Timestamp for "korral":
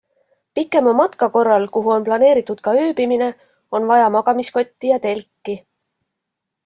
1.35-1.65